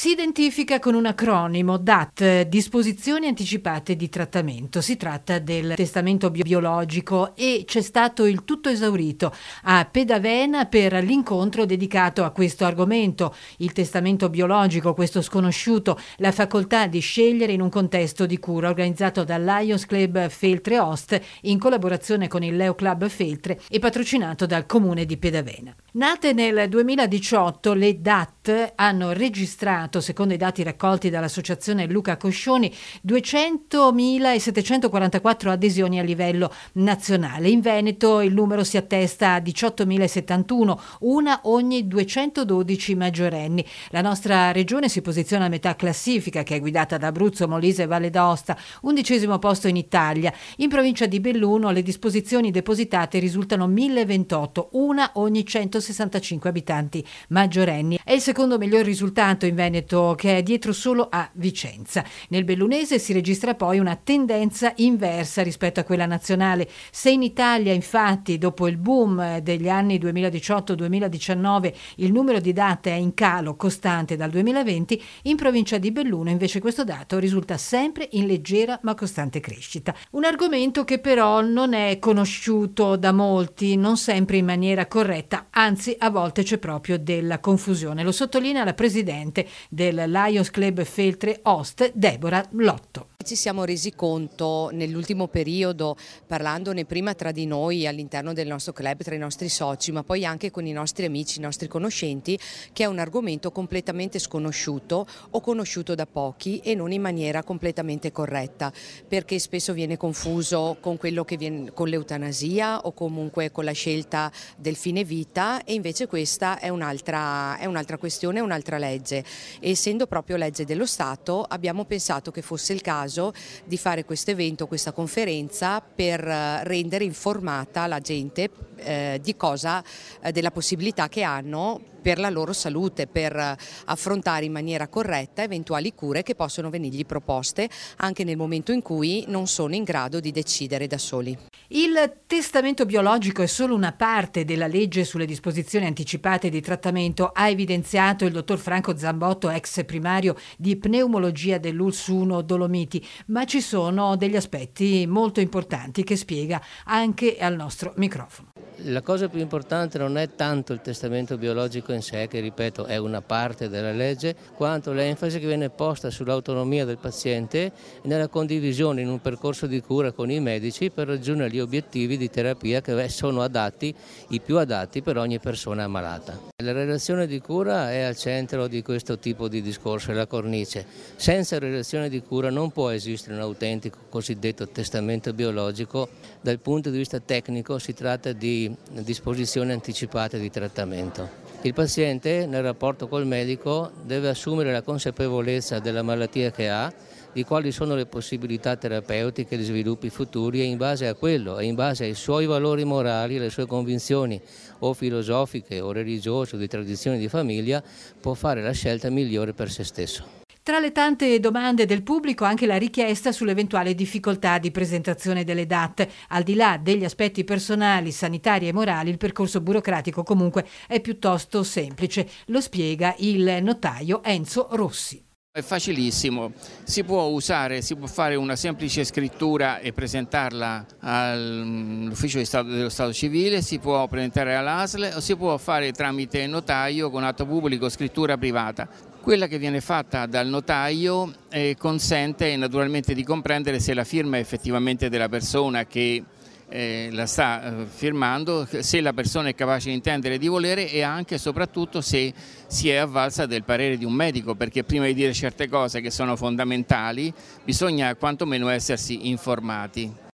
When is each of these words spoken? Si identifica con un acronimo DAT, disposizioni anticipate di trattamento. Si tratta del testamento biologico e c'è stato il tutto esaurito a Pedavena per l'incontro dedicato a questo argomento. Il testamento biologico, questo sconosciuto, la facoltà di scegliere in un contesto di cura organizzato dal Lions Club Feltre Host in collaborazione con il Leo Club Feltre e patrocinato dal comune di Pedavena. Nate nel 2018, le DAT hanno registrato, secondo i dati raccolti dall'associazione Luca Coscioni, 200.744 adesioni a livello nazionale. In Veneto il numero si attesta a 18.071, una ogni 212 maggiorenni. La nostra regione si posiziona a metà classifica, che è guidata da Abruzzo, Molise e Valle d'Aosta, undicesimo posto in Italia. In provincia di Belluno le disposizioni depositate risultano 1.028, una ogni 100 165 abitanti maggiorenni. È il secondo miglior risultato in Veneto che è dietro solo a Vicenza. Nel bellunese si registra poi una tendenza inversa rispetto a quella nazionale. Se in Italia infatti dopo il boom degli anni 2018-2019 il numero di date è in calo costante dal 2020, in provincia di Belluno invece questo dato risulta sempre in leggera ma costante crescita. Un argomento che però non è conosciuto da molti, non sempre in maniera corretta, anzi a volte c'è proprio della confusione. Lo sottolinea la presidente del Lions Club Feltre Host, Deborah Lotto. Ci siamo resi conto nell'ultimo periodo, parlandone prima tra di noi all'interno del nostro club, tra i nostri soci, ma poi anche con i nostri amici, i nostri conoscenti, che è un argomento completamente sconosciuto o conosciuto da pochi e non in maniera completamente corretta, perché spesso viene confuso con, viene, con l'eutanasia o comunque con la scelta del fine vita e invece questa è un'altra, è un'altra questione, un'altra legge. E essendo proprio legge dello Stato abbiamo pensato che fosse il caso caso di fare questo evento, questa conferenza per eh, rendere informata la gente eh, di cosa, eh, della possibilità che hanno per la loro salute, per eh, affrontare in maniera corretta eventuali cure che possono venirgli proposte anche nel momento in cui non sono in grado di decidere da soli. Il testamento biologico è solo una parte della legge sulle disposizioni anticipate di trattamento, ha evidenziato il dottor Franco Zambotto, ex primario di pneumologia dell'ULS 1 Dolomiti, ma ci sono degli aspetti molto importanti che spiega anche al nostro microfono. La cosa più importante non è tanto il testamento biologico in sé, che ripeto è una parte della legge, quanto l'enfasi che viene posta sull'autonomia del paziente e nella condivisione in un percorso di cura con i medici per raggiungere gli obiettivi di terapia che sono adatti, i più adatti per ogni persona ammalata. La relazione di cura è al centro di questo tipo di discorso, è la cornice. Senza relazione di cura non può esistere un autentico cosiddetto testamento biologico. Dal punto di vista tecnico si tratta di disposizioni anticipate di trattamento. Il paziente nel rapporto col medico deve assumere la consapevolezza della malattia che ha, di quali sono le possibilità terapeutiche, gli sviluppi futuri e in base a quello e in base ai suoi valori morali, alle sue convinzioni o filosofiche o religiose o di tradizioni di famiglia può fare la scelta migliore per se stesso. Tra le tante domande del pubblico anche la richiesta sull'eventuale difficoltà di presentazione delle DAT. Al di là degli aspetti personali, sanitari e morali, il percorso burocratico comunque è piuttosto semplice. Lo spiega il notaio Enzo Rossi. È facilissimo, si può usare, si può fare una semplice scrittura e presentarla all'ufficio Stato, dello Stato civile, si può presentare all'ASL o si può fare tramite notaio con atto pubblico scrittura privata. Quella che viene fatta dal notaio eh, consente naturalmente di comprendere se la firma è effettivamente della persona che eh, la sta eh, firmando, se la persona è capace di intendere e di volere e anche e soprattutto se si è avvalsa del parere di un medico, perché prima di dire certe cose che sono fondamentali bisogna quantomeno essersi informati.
Si 0.00 0.12
identifica 0.12 0.78
con 0.78 0.94
un 0.94 1.04
acronimo 1.04 1.76
DAT, 1.76 2.44
disposizioni 2.44 3.26
anticipate 3.26 3.96
di 3.96 4.08
trattamento. 4.08 4.80
Si 4.80 4.96
tratta 4.96 5.38
del 5.38 5.74
testamento 5.76 6.30
biologico 6.30 7.36
e 7.36 7.64
c'è 7.66 7.82
stato 7.82 8.24
il 8.24 8.44
tutto 8.44 8.70
esaurito 8.70 9.30
a 9.64 9.84
Pedavena 9.84 10.64
per 10.64 10.94
l'incontro 11.04 11.66
dedicato 11.66 12.24
a 12.24 12.30
questo 12.30 12.64
argomento. 12.64 13.34
Il 13.58 13.72
testamento 13.72 14.30
biologico, 14.30 14.94
questo 14.94 15.20
sconosciuto, 15.20 15.98
la 16.16 16.32
facoltà 16.32 16.86
di 16.86 17.00
scegliere 17.00 17.52
in 17.52 17.60
un 17.60 17.68
contesto 17.68 18.24
di 18.24 18.38
cura 18.38 18.70
organizzato 18.70 19.22
dal 19.22 19.44
Lions 19.44 19.84
Club 19.84 20.30
Feltre 20.30 20.78
Host 20.78 21.20
in 21.42 21.58
collaborazione 21.58 22.26
con 22.26 22.42
il 22.42 22.56
Leo 22.56 22.74
Club 22.74 23.06
Feltre 23.06 23.60
e 23.68 23.78
patrocinato 23.78 24.46
dal 24.46 24.64
comune 24.64 25.04
di 25.04 25.18
Pedavena. 25.18 25.74
Nate 25.92 26.32
nel 26.32 26.68
2018, 26.68 27.74
le 27.74 28.00
DAT 28.00 28.74
hanno 28.76 29.10
registrato, 29.10 29.89
secondo 29.98 30.34
i 30.34 30.36
dati 30.36 30.62
raccolti 30.62 31.10
dall'associazione 31.10 31.86
Luca 31.86 32.16
Coscioni, 32.16 32.72
200.744 33.04 35.48
adesioni 35.48 35.98
a 35.98 36.04
livello 36.04 36.54
nazionale. 36.74 37.48
In 37.48 37.60
Veneto 37.60 38.20
il 38.20 38.32
numero 38.32 38.62
si 38.62 38.76
attesta 38.76 39.32
a 39.32 39.38
18.071, 39.38 40.78
una 41.00 41.40
ogni 41.44 41.88
212 41.88 42.94
maggiorenni. 42.94 43.66
La 43.88 44.02
nostra 44.02 44.52
regione 44.52 44.88
si 44.88 45.02
posiziona 45.02 45.46
a 45.46 45.48
metà 45.48 45.74
classifica, 45.74 46.44
che 46.44 46.54
è 46.56 46.60
guidata 46.60 46.98
da 46.98 47.08
Abruzzo, 47.08 47.48
Molise 47.48 47.84
e 47.84 47.86
Valle 47.86 48.10
d'Aosta, 48.10 48.56
undicesimo 48.82 49.40
posto 49.40 49.66
in 49.66 49.76
Italia. 49.76 50.32
In 50.58 50.68
provincia 50.68 51.06
di 51.06 51.18
Belluno 51.18 51.70
le 51.70 51.82
disposizioni 51.82 52.52
depositate 52.52 53.18
risultano 53.18 53.66
1.028, 53.66 54.68
una 54.72 55.10
ogni 55.14 55.44
100 55.44 55.78
165 55.80 56.50
abitanti 56.50 57.06
maggiorenni. 57.28 57.98
È 58.02 58.12
il 58.12 58.20
secondo 58.20 58.58
miglior 58.58 58.84
risultato 58.84 59.46
in 59.46 59.54
Veneto 59.54 59.79
che 59.84 60.38
è 60.38 60.42
dietro 60.42 60.72
solo 60.72 61.08
a 61.10 61.28
Vicenza. 61.34 62.04
Nel 62.28 62.44
bellunese 62.44 62.98
si 62.98 63.12
registra 63.12 63.54
poi 63.54 63.78
una 63.78 63.96
tendenza 63.96 64.72
inversa 64.76 65.42
rispetto 65.42 65.80
a 65.80 65.84
quella 65.84 66.06
nazionale. 66.06 66.68
Se 66.90 67.10
in 67.10 67.22
Italia 67.22 67.72
infatti 67.72 68.38
dopo 68.38 68.68
il 68.68 68.76
boom 68.76 69.38
degli 69.38 69.68
anni 69.68 69.98
2018-2019 69.98 71.72
il 71.96 72.12
numero 72.12 72.40
di 72.40 72.52
date 72.52 72.90
è 72.90 72.94
in 72.94 73.14
calo 73.14 73.56
costante 73.56 74.16
dal 74.16 74.30
2020, 74.30 75.02
in 75.22 75.36
provincia 75.36 75.78
di 75.78 75.92
Belluno 75.92 76.30
invece 76.30 76.60
questo 76.60 76.84
dato 76.84 77.18
risulta 77.18 77.56
sempre 77.56 78.08
in 78.12 78.26
leggera 78.26 78.78
ma 78.82 78.94
costante 78.94 79.40
crescita. 79.40 79.94
Un 80.12 80.24
argomento 80.24 80.84
che 80.84 80.98
però 80.98 81.40
non 81.40 81.72
è 81.74 81.98
conosciuto 81.98 82.96
da 82.96 83.12
molti, 83.12 83.76
non 83.76 83.96
sempre 83.96 84.36
in 84.36 84.44
maniera 84.44 84.86
corretta, 84.86 85.48
anzi 85.50 85.94
a 85.98 86.10
volte 86.10 86.42
c'è 86.42 86.58
proprio 86.58 86.98
della 86.98 87.38
confusione. 87.40 88.02
Lo 88.02 88.12
sottolinea 88.12 88.64
la 88.64 88.74
presidente 88.74 89.46
del 89.70 90.10
Lions 90.10 90.50
Club 90.50 90.82
Feltre 90.84 91.40
Host, 91.44 91.92
Deborah 91.94 92.46
Lotto. 92.52 93.09
Ci 93.22 93.36
siamo 93.36 93.64
resi 93.64 93.94
conto 93.94 94.70
nell'ultimo 94.72 95.28
periodo, 95.28 95.94
parlandone 96.26 96.86
prima 96.86 97.12
tra 97.12 97.32
di 97.32 97.44
noi 97.44 97.86
all'interno 97.86 98.32
del 98.32 98.46
nostro 98.46 98.72
club, 98.72 99.02
tra 99.02 99.14
i 99.14 99.18
nostri 99.18 99.50
soci, 99.50 99.92
ma 99.92 100.02
poi 100.02 100.24
anche 100.24 100.50
con 100.50 100.64
i 100.66 100.72
nostri 100.72 101.04
amici, 101.04 101.38
i 101.38 101.42
nostri 101.42 101.68
conoscenti, 101.68 102.38
che 102.72 102.84
è 102.84 102.86
un 102.86 102.98
argomento 102.98 103.52
completamente 103.52 104.18
sconosciuto 104.18 105.06
o 105.32 105.40
conosciuto 105.42 105.94
da 105.94 106.06
pochi 106.06 106.60
e 106.60 106.74
non 106.74 106.92
in 106.92 107.02
maniera 107.02 107.42
completamente 107.42 108.10
corretta, 108.10 108.72
perché 109.06 109.38
spesso 109.38 109.74
viene 109.74 109.98
confuso 109.98 110.78
con, 110.80 110.98
viene, 111.36 111.74
con 111.74 111.88
l'eutanasia 111.88 112.80
o 112.80 112.92
comunque 112.92 113.52
con 113.52 113.64
la 113.64 113.72
scelta 113.72 114.32
del 114.56 114.76
fine 114.76 115.04
vita 115.04 115.62
e 115.64 115.74
invece 115.74 116.06
questa 116.06 116.58
è 116.58 116.70
un'altra, 116.70 117.58
è 117.58 117.66
un'altra 117.66 117.98
questione, 117.98 118.40
un'altra 118.40 118.78
legge. 118.78 119.22
E 119.60 119.70
essendo 119.72 120.06
proprio 120.06 120.36
legge 120.36 120.64
dello 120.64 120.86
Stato 120.86 121.42
abbiamo 121.42 121.84
pensato 121.84 122.30
che 122.30 122.40
fosse 122.40 122.72
il 122.72 122.80
caso 122.80 123.08
caso 123.10 123.32
di 123.64 123.76
fare 123.76 124.04
questo 124.04 124.30
evento, 124.30 124.68
questa 124.68 124.92
conferenza 124.92 125.80
per 125.82 126.26
eh, 126.26 126.64
rendere 126.64 127.02
informata 127.02 127.88
la 127.88 127.98
gente 127.98 128.48
eh, 128.76 129.18
di 129.20 129.36
cosa, 129.36 129.82
eh, 130.22 130.30
della 130.30 130.52
possibilità 130.52 131.08
che 131.08 131.22
hanno 131.22 131.80
per 132.00 132.18
la 132.18 132.30
loro 132.30 132.52
salute, 132.52 133.08
per 133.08 133.36
eh, 133.36 133.56
affrontare 133.86 134.44
in 134.44 134.52
maniera 134.52 134.86
corretta 134.86 135.42
eventuali 135.42 135.92
cure 135.92 136.22
che 136.22 136.36
possono 136.36 136.70
venirgli 136.70 137.04
proposte 137.04 137.68
anche 137.96 138.22
nel 138.22 138.36
momento 138.36 138.70
in 138.70 138.80
cui 138.80 139.24
non 139.26 139.48
sono 139.48 139.74
in 139.74 139.82
grado 139.82 140.20
di 140.20 140.30
decidere 140.30 140.86
da 140.86 140.98
soli. 140.98 141.36
Il 141.72 142.22
testamento 142.26 142.84
biologico 142.84 143.42
è 143.42 143.46
solo 143.46 143.76
una 143.76 143.92
parte 143.92 144.44
della 144.44 144.66
legge 144.66 145.04
sulle 145.04 145.24
disposizioni 145.24 145.86
anticipate 145.86 146.48
di 146.48 146.60
trattamento, 146.60 147.30
ha 147.32 147.48
evidenziato 147.48 148.24
il 148.24 148.32
dottor 148.32 148.58
Franco 148.58 148.96
Zambotto, 148.96 149.48
ex 149.48 149.84
primario 149.84 150.34
di 150.58 150.76
pneumologia 150.76 151.58
dell'ULS 151.58 152.08
1 152.08 152.42
Dolomiti, 152.42 153.06
ma 153.26 153.44
ci 153.44 153.60
sono 153.60 154.16
degli 154.16 154.34
aspetti 154.34 155.06
molto 155.06 155.38
importanti 155.38 156.02
che 156.02 156.16
spiega 156.16 156.60
anche 156.86 157.36
al 157.38 157.54
nostro 157.54 157.92
microfono. 157.98 158.49
La 158.84 159.02
cosa 159.02 159.28
più 159.28 159.40
importante 159.40 159.98
non 159.98 160.16
è 160.16 160.34
tanto 160.34 160.72
il 160.72 160.80
testamento 160.80 161.36
biologico 161.36 161.92
in 161.92 162.00
sé, 162.00 162.28
che 162.28 162.40
ripeto 162.40 162.86
è 162.86 162.96
una 162.96 163.20
parte 163.20 163.68
della 163.68 163.92
legge, 163.92 164.34
quanto 164.54 164.92
l'enfasi 164.92 165.38
che 165.38 165.46
viene 165.46 165.68
posta 165.68 166.08
sull'autonomia 166.08 166.86
del 166.86 166.96
paziente 166.96 167.58
e 167.64 167.72
nella 168.04 168.28
condivisione 168.28 169.02
in 169.02 169.08
un 169.08 169.20
percorso 169.20 169.66
di 169.66 169.82
cura 169.82 170.12
con 170.12 170.30
i 170.30 170.40
medici 170.40 170.88
per 170.90 171.08
raggiungere 171.08 171.50
gli 171.50 171.60
obiettivi 171.60 172.16
di 172.16 172.30
terapia 172.30 172.80
che 172.80 173.08
sono 173.10 173.42
adatti, 173.42 173.94
i 174.28 174.40
più 174.40 174.56
adatti 174.56 175.02
per 175.02 175.18
ogni 175.18 175.38
persona 175.38 175.84
ammalata. 175.84 176.48
La 176.62 176.72
relazione 176.72 177.26
di 177.26 177.38
cura 177.38 177.90
è 177.90 178.00
al 178.00 178.16
centro 178.16 178.66
di 178.66 178.82
questo 178.82 179.18
tipo 179.18 179.48
di 179.48 179.60
discorso, 179.60 180.10
è 180.10 180.14
la 180.14 180.26
cornice. 180.26 180.86
Senza 181.16 181.58
relazione 181.58 182.08
di 182.08 182.22
cura 182.22 182.48
non 182.48 182.70
può 182.70 182.88
esistere 182.88 183.34
un 183.34 183.42
autentico 183.42 183.98
cosiddetto 184.08 184.68
testamento 184.68 185.34
biologico. 185.34 186.08
Dal 186.40 186.58
punto 186.60 186.88
di 186.88 186.96
vista 186.96 187.20
tecnico 187.20 187.78
si 187.78 187.92
tratta 187.92 188.32
di 188.32 188.69
disposizioni 188.90 189.72
anticipate 189.72 190.38
di 190.38 190.50
trattamento. 190.50 191.48
Il 191.62 191.74
paziente 191.74 192.46
nel 192.46 192.62
rapporto 192.62 193.06
col 193.06 193.26
medico 193.26 193.90
deve 194.02 194.30
assumere 194.30 194.72
la 194.72 194.82
consapevolezza 194.82 195.78
della 195.78 196.02
malattia 196.02 196.50
che 196.50 196.70
ha, 196.70 196.92
di 197.32 197.44
quali 197.44 197.70
sono 197.70 197.94
le 197.94 198.06
possibilità 198.06 198.76
terapeutiche, 198.76 199.58
gli 199.58 199.64
sviluppi 199.64 200.08
futuri 200.08 200.60
e 200.60 200.64
in 200.64 200.78
base 200.78 201.06
a 201.06 201.14
quello 201.14 201.58
e 201.58 201.66
in 201.66 201.74
base 201.74 202.04
ai 202.04 202.14
suoi 202.14 202.46
valori 202.46 202.84
morali, 202.84 203.36
alle 203.36 203.50
sue 203.50 203.66
convinzioni 203.66 204.40
o 204.80 204.94
filosofiche 204.94 205.80
o 205.80 205.92
religiose 205.92 206.56
o 206.56 206.58
di 206.58 206.66
tradizioni 206.66 207.18
di 207.18 207.28
famiglia 207.28 207.82
può 208.20 208.34
fare 208.34 208.62
la 208.62 208.72
scelta 208.72 209.10
migliore 209.10 209.52
per 209.52 209.70
se 209.70 209.84
stesso. 209.84 210.39
Tra 210.62 210.78
le 210.78 210.92
tante 210.92 211.40
domande 211.40 211.86
del 211.86 212.02
pubblico 212.02 212.44
anche 212.44 212.66
la 212.66 212.76
richiesta 212.76 213.32
sull'eventuale 213.32 213.94
difficoltà 213.94 214.58
di 214.58 214.70
presentazione 214.70 215.42
delle 215.42 215.64
DAT. 215.64 216.06
Al 216.28 216.42
di 216.42 216.54
là 216.54 216.78
degli 216.80 217.02
aspetti 217.02 217.44
personali, 217.44 218.12
sanitari 218.12 218.68
e 218.68 218.72
morali, 218.72 219.08
il 219.08 219.16
percorso 219.16 219.62
burocratico 219.62 220.22
comunque 220.22 220.66
è 220.86 221.00
piuttosto 221.00 221.62
semplice. 221.62 222.28
Lo 222.46 222.60
spiega 222.60 223.14
il 223.20 223.60
notaio 223.62 224.22
Enzo 224.22 224.68
Rossi. 224.72 225.24
È 225.50 225.62
facilissimo, 225.62 226.52
si 226.84 227.02
può 227.04 227.24
usare, 227.24 227.82
si 227.82 227.96
può 227.96 228.06
fare 228.06 228.36
una 228.36 228.54
semplice 228.54 229.02
scrittura 229.02 229.80
e 229.80 229.92
presentarla 229.92 230.86
all'ufficio 231.00 232.44
Stato, 232.44 232.68
dello 232.68 232.88
Stato 232.88 233.12
civile, 233.12 233.60
si 233.60 233.80
può 233.80 234.06
presentare 234.06 234.54
all'ASL 234.54 235.14
o 235.16 235.20
si 235.20 235.34
può 235.34 235.56
fare 235.56 235.90
tramite 235.90 236.46
notaio 236.46 237.10
con 237.10 237.24
atto 237.24 237.46
pubblico 237.46 237.88
scrittura 237.88 238.38
privata. 238.38 239.09
Quella 239.22 239.48
che 239.48 239.58
viene 239.58 239.82
fatta 239.82 240.24
dal 240.24 240.48
notaio 240.48 241.30
eh, 241.50 241.76
consente 241.78 242.56
naturalmente 242.56 243.12
di 243.12 243.22
comprendere 243.22 243.78
se 243.78 243.92
la 243.92 244.02
firma 244.02 244.38
è 244.38 244.40
effettivamente 244.40 245.10
della 245.10 245.28
persona 245.28 245.84
che 245.84 246.24
eh, 246.70 247.10
la 247.12 247.26
sta 247.26 247.82
eh, 247.82 247.84
firmando, 247.84 248.66
se 248.80 249.00
la 249.02 249.12
persona 249.12 249.50
è 249.50 249.54
capace 249.54 249.90
di 249.90 249.94
intendere 249.94 250.36
e 250.36 250.38
di 250.38 250.48
volere 250.48 250.90
e 250.90 251.02
anche 251.02 251.34
e 251.34 251.38
soprattutto 251.38 252.00
se 252.00 252.32
si 252.66 252.88
è 252.88 252.96
avvalsa 252.96 253.44
del 253.44 253.62
parere 253.62 253.98
di 253.98 254.06
un 254.06 254.14
medico, 254.14 254.54
perché 254.54 254.84
prima 254.84 255.04
di 255.04 255.14
dire 255.14 255.34
certe 255.34 255.68
cose 255.68 256.00
che 256.00 256.10
sono 256.10 256.34
fondamentali 256.34 257.32
bisogna 257.62 258.14
quantomeno 258.14 258.70
essersi 258.70 259.28
informati. 259.28 260.28